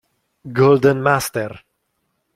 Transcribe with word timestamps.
Golden 0.59 0.97
Master 1.03 1.51